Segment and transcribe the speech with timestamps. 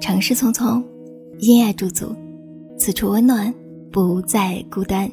[0.00, 0.82] 城市匆匆，
[1.38, 2.14] 因爱驻足，
[2.78, 3.52] 此处温暖，
[3.90, 5.10] 不再孤单。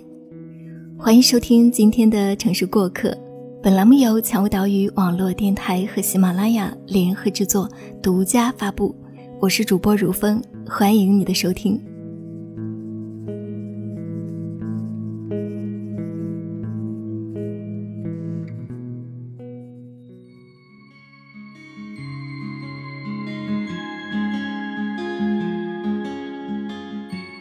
[0.98, 3.16] 欢迎收听今天的城市过客。
[3.62, 7.70] 本栏目由蔷薇岛屿网络电台和喜马拉雅联合制作，
[8.02, 8.96] 独家发布。
[9.40, 11.80] 我是主播如风，欢迎你的收听。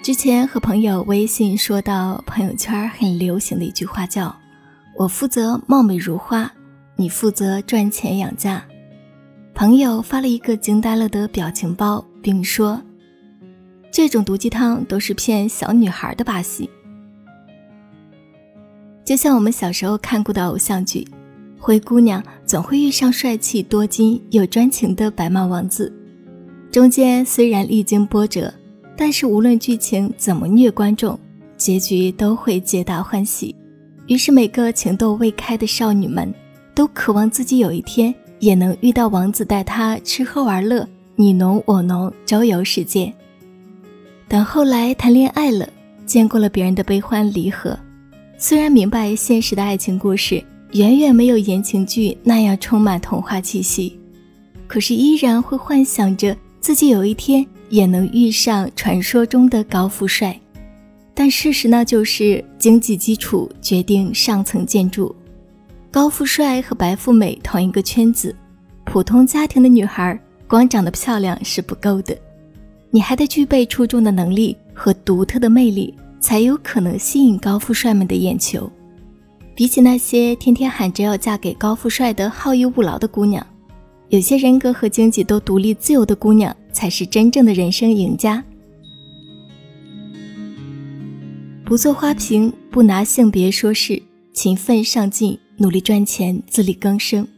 [0.09, 4.35] 之前和朋友微信说到，朋友圈很流行的一句话叫
[4.97, 6.51] “我负责貌美如花，
[6.97, 8.65] 你负责赚钱养家”。
[9.53, 12.81] 朋友发了一个惊呆了的表情包，并说
[13.93, 16.71] ：“这种毒鸡汤都是骗小女孩的把戏。”
[19.05, 21.07] 就像我们小时候看过的偶像剧，
[21.59, 25.95] 灰姑娘总会遇上帅气多金又专情的白马王子，
[26.73, 28.51] 中间虽然历经波折。
[29.01, 31.17] 但是无论剧情怎么虐观众，
[31.57, 33.55] 结局都会皆大欢喜。
[34.09, 36.35] 于是每个情窦未开的少女们，
[36.75, 43.13] 都渴望自己有一天也能遇到王子，带她吃喝玩乐，你侬我侬，周游世界。
[44.27, 45.69] 等后来谈恋爱了，
[46.05, 47.79] 见过了别人的悲欢离合，
[48.37, 53.97] 虽然明白现实的爱情故事远远没有言情剧那样充满童话气息，
[54.67, 57.47] 可是依然会幻想着自己有一天。
[57.69, 60.39] 也能遇上传说中的高富帅，
[61.15, 65.15] 但事实呢，就是经济基础决定上层建筑。
[65.91, 68.35] 高富帅和白富美同一个圈子，
[68.85, 72.17] 普通家庭的女孩光长得漂亮是不够的，
[72.91, 78.71] 你还得具备出众的能力和独特的魅力，才有可能吸引高富帅们的眼球。
[79.55, 83.45] 比起那些天天喊着要嫁给高富帅的好逸恶劳的姑娘，
[84.09, 86.55] 有些人格和经济都独立自由的姑娘。
[86.73, 88.45] 才是真正的人生赢家。
[91.65, 94.03] 不做花瓶，不拿性别说事，
[94.33, 97.29] 勤奋上进，努力赚钱，自力更生，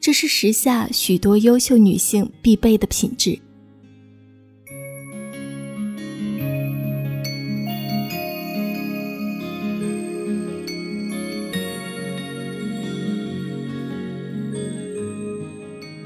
[0.00, 3.38] 这是时下许多优秀女性必备的品质。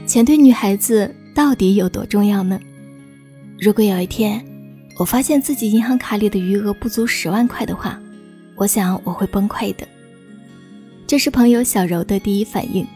[0.06, 2.60] 钱对女孩子到底有多重要呢？
[3.58, 4.44] 如果有一天，
[4.96, 8.00] 我发现自己银行卡里的余额不足十万块的话，
[8.56, 9.86] 我想我会崩溃的。
[11.06, 12.86] 这是朋友小柔的第一反应。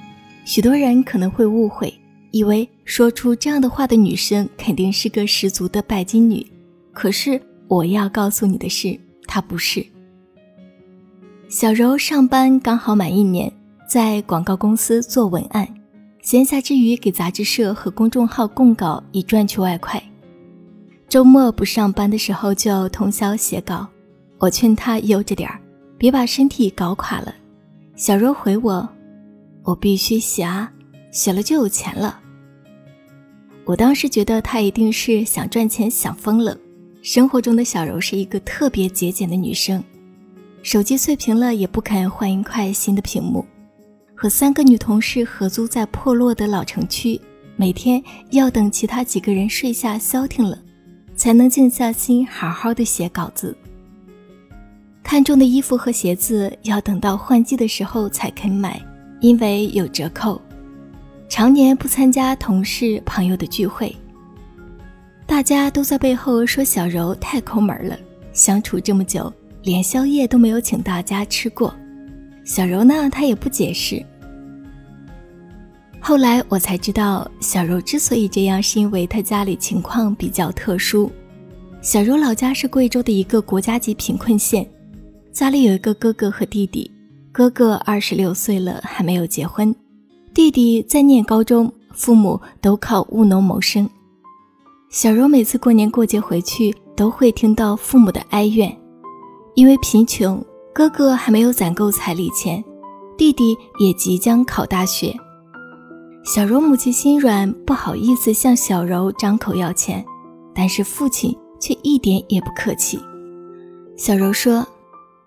[0.44, 1.92] 许多人可能会误会，
[2.30, 6.46] 以为说出这样的话的女生肯定是个十足的拜金女。
[6.92, 9.84] 可是我要告诉你的是，她不是。
[11.48, 13.52] 小柔上班刚好满一年，
[13.88, 15.68] 在广告公司做文案，
[16.28, 19.98] 闲暇之余给杂志社和公众号供稿，以赚取外快。
[21.08, 23.88] 周末不上班的时候就通宵写稿，
[24.36, 25.58] 我劝他悠着点儿，
[25.96, 27.34] 别把身体搞垮了。
[27.96, 28.86] 小柔回我
[29.64, 30.70] ：“我必须写啊，
[31.10, 32.20] 写了就有钱了。”
[33.64, 36.54] 我当时觉得他一定是想赚钱想疯了。
[37.00, 39.82] 生活中的小柔是一个特别节俭的女生，
[40.62, 43.46] 手机碎屏了也不肯换一块新的屏幕，
[44.20, 47.20] 和三个女同事合租在破落的老城区，
[47.54, 50.58] 每天要等其他几个人睡下消停了。
[51.18, 53.54] 才能静下心好好的写稿子。
[55.02, 58.80] 看中的衣服和鞋子要等到换季的时候才肯买，
[59.20, 60.40] 因为有折扣。
[61.28, 63.94] 常年不参加同事朋友的聚会，
[65.26, 67.98] 大家都在背后说小柔太抠门了，
[68.32, 69.32] 相处这么久
[69.64, 71.74] 连宵夜都没有请大家吃过。
[72.48, 74.02] 小柔呢，她也不解释。
[76.00, 81.12] 后来我才知道，小柔之所以这样，是因为她家里情况比较特殊。
[81.82, 84.66] 小柔老家是贵州的一个国家级贫困县，
[85.30, 86.90] 家里有一个哥哥和弟弟。
[87.32, 89.70] 哥哥二十六岁了，还没有结婚；
[90.32, 93.88] 弟弟在念高中，父母都靠务农谋生。
[94.88, 98.74] 小柔每次过年过节回去，都会听到父母的哀怨，
[99.54, 100.42] 因为贫穷，
[100.78, 102.64] 哥哥还没有攒够彩礼钱，
[103.16, 105.12] 弟弟也即将考大学。
[106.24, 110.06] 小柔母亲心软，不好意思向小柔张口要钱，
[110.54, 112.96] 但是父亲却一点也不客气。
[113.96, 114.64] 小柔说：“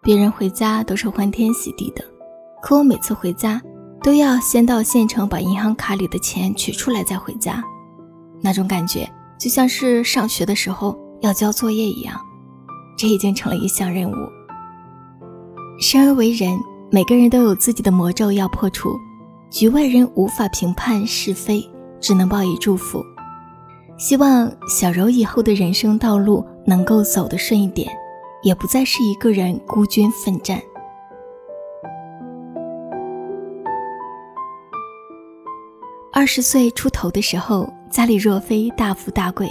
[0.02, 2.02] 别人回家都是欢天喜地的，
[2.62, 3.62] 可我每次回家
[4.02, 7.62] 都要先到县城把银行卡里的钱取出来再回家，
[8.40, 9.06] 那种感觉
[9.38, 12.18] 就像是上学的时候要交作业一样，
[12.98, 14.16] 这已经成了一项任务。
[15.82, 16.58] 生而为人，
[16.92, 18.96] 每个人都有自己的魔咒要破除。”
[19.50, 21.68] 局外人无法评判是非，
[22.00, 23.04] 只能报以祝福。
[23.98, 27.92] 希望小柔以后的人生道路能够走得顺一点，
[28.44, 30.62] 也不再是一个人孤军奋战。
[36.14, 39.50] 二十岁出头的时候，家里若非大富大贵，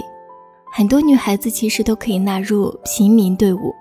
[0.71, 3.73] 很多女孩子其实都可以纳入平民队伍，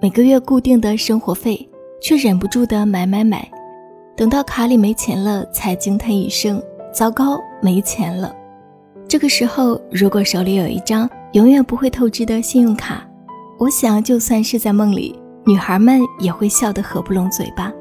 [0.00, 1.68] 每个月固定的生活费，
[2.06, 3.50] 却忍不住的买买买，
[4.14, 6.62] 等到卡里没钱了，才惊叹一声
[6.94, 8.32] ：“糟糕，没钱了。”
[9.10, 13.04] 这个时候，如果手里有一张永远不会透支的信用卡，
[13.58, 17.72] 我想就算是在梦里，女孩们也会笑得合不拢嘴巴。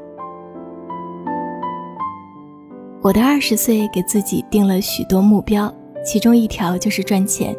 [3.03, 5.71] 我的二十岁给自己定了许多目标，
[6.03, 7.55] 其中一条就是赚钱。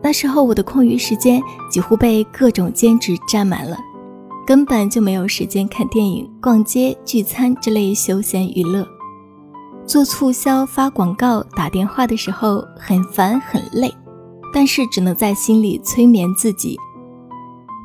[0.00, 3.76] 那时候我的空余时间几乎被各种兼职占满了，
[4.46, 8.86] 根本就没有时间看电影、逛街、聚餐之类休闲娱乐。
[9.84, 13.92] 做促销、发广告、打电话的时候很烦很累，
[14.54, 16.78] 但是只能在心里催眠自己：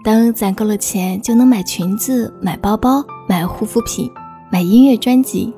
[0.04, 4.12] 等攒够了钱，就能买裙子、买包包、买护肤品、
[4.52, 5.52] 买音乐专辑。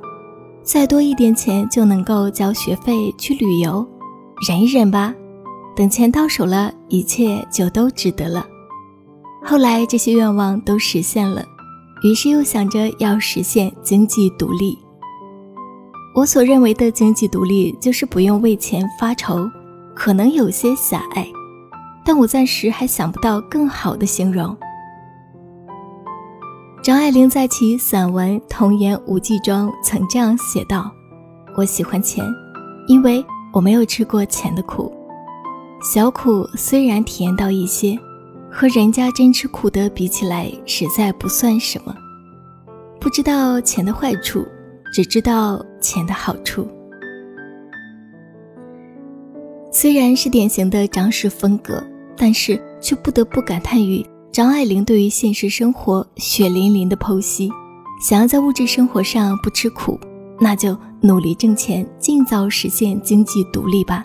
[0.63, 3.85] 再多一点钱就能够交学费去旅游，
[4.47, 5.13] 忍一忍吧，
[5.75, 8.45] 等钱到手了，一切就都值得了。
[9.45, 11.45] 后来这些愿望都实现了，
[12.01, 14.77] 于是又想着要实现经济独立。
[16.15, 19.49] 我所认为的经济独立就是不用为钱发愁，
[19.93, 21.27] 可能有些狭隘，
[22.05, 24.55] 但我暂时还想不到更好的形容。
[26.81, 30.91] 张爱玲在其散文《童言无忌》中曾这样写道
[31.57, 32.25] ：“我喜欢钱，
[32.87, 34.93] 因为我没有吃过钱的苦。
[35.81, 37.97] 小苦虽然体验到一些，
[38.53, 41.95] 和人家真吃苦的比起来，实在不算什么。
[43.01, 44.45] 不知道钱的坏处，
[44.93, 46.67] 只知道钱的好处。
[49.71, 51.83] 虽然是典型的张氏风格，
[52.15, 57.51] 但是却不得不感叹于。”张爱玲对于现实生活血淋淋的剖析，
[58.01, 59.99] 想要在物质生活上不吃苦，
[60.39, 64.03] 那就努力挣钱，尽早实现经济独立吧。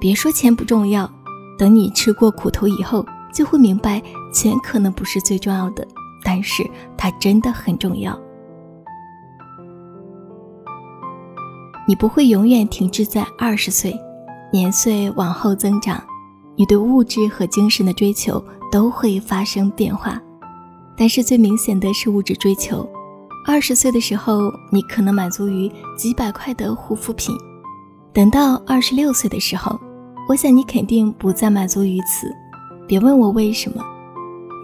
[0.00, 1.12] 别说钱不重要，
[1.58, 4.02] 等你吃过苦头以后，就会明白
[4.32, 5.86] 钱可能不是最重要的，
[6.24, 6.62] 但是
[6.96, 8.18] 它真的很重要。
[11.88, 13.94] 你不会永远停滞在二十岁，
[14.52, 16.02] 年岁往后增长，
[16.56, 18.42] 你对物质和精神的追求。
[18.72, 20.18] 都会发生变化，
[20.96, 22.88] 但是最明显的是物质追求。
[23.46, 27.36] 二十岁的时候，你可能满足于几百块的护肤品；
[28.14, 29.78] 等到二十六岁的时候，
[30.26, 32.34] 我想你肯定不再满足于此。
[32.86, 33.84] 别问我为什么，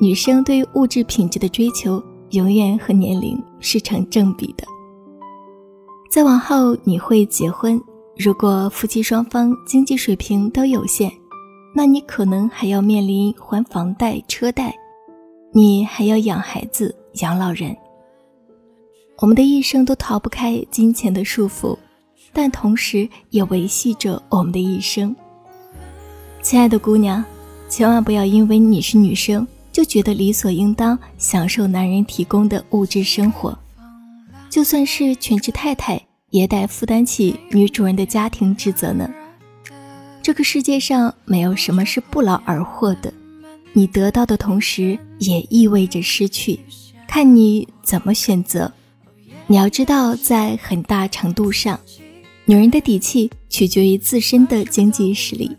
[0.00, 4.64] 女生对物质品质的追求永远和年龄是成正比的。
[6.10, 7.80] 再往后你会结婚，
[8.16, 11.12] 如果夫妻双方经济水平都有限。
[11.74, 14.74] 那你可能还要面临还房贷、车贷，
[15.52, 17.76] 你还要养孩子、养老人。
[19.18, 21.76] 我们的一生都逃不开金钱的束缚，
[22.32, 25.14] 但同时也维系着我们的一生。
[26.42, 27.22] 亲爱的姑娘，
[27.68, 33.56] 千万不要因为你是女生，就觉得理所应当享受男人提供的物质生活。
[34.48, 36.00] 就算是全职太太，
[36.30, 39.08] 也得负担起女主人的家庭职责呢。
[40.22, 43.12] 这个世界上没有什么是不劳而获的，
[43.74, 46.58] 你得到的同时也意味着失去，
[47.06, 48.72] 看你怎么选择。
[49.46, 51.78] 你要知道，在很大程度上，
[52.46, 55.54] 女人的底气取决于自身的经济实力，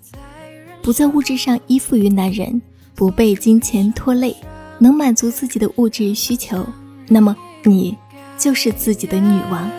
[0.82, 2.62] 不在物质上依附于男人，
[2.96, 4.36] 不被金钱拖累，
[4.80, 6.66] 能满足自己的物质需求，
[7.08, 7.98] 那么你
[8.38, 9.70] 就是自己的女王。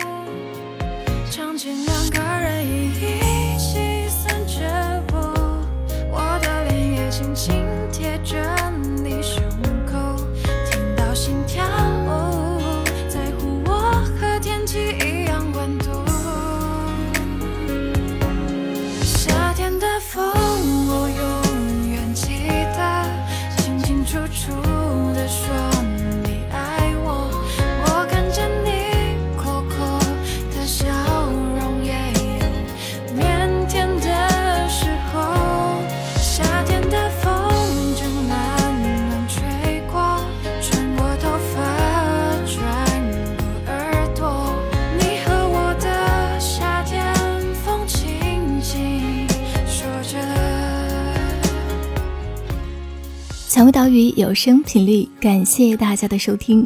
[53.53, 56.65] 蔷薇岛屿有声频率，感谢大家的收听，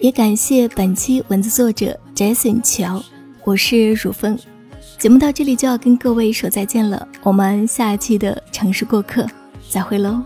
[0.00, 3.02] 也感谢本期文字作者 Jason 乔。
[3.42, 4.38] 我是汝风，
[4.98, 9.26] 节目到这里就要跟各位说再见了，我们下一期的城市过客
[9.70, 10.20] 再会喽。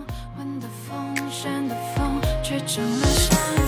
[2.43, 3.60] 吹成了